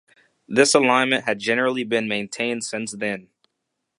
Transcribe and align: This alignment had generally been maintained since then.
This 0.47 0.73
alignment 0.73 1.25
had 1.25 1.37
generally 1.37 1.83
been 1.83 2.07
maintained 2.07 2.63
since 2.63 2.91
then. 2.93 3.29